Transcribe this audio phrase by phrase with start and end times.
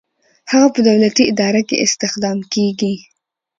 [0.51, 2.93] هغه په دولتي اداره کې استخدام کیږي.